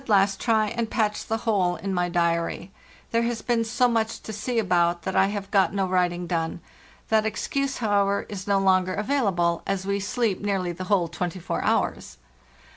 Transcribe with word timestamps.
LAND 0.01 0.09
AL 0.09 0.17
LAST 0.17 0.41
373 0.43 2.71
There 3.11 3.21
has 3.21 3.43
been 3.43 3.63
so 3.63 3.87
much 3.87 4.19
to 4.23 4.33
see 4.33 4.57
about 4.57 5.03
that 5.03 5.15
I 5.15 5.27
have 5.27 5.51
got 5.51 5.75
no 5.75 5.85
writing 5.87 6.25
done; 6.25 6.59
that 7.09 7.23
excuse, 7.27 7.77
however, 7.77 8.25
is 8.27 8.47
no 8.47 8.57
longer 8.57 8.95
availa 8.95 9.35
ble, 9.35 9.61
as 9.67 9.85
we 9.85 9.99
sleep 9.99 10.41
nearly 10.41 10.71
the 10.71 10.85
whole 10.85 11.07
twenty 11.07 11.37
four 11.39 11.61
hours." 11.61 12.17